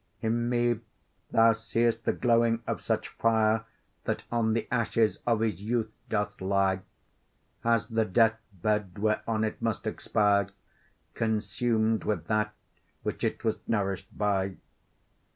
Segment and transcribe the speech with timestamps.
[0.19, 0.79] In me
[1.29, 3.65] thou see'st the glowing of such fire,
[4.05, 6.79] That on the ashes of his youth doth lie,
[7.63, 10.49] As the death bed, whereon it must expire,
[11.13, 12.51] Consum'd with that
[13.03, 14.55] which it was nourish'd by.